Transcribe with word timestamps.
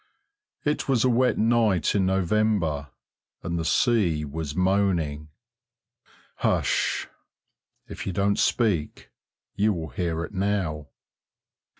It 0.65 0.89
was 0.89 1.03
a 1.05 1.09
wet 1.09 1.37
night 1.37 1.93
in 1.93 2.07
November, 2.07 2.89
and 3.43 3.59
the 3.59 3.63
sea 3.63 4.25
was 4.25 4.55
moaning. 4.55 5.29
Hush! 6.37 7.07
if 7.87 8.07
you 8.07 8.11
don't 8.11 8.39
speak 8.39 9.11
you 9.53 9.73
will 9.73 9.89
hear 9.89 10.23
it 10.23 10.33
now.... 10.33 10.87